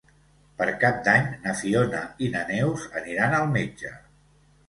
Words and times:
Per 0.59 0.67
Cap 0.83 0.95
d'Any 1.07 1.27
na 1.43 1.53
Fiona 1.59 2.01
i 2.27 2.29
na 2.37 2.41
Neus 2.49 2.87
aniran 3.01 3.35
al 3.41 3.47
metge. 3.55 3.93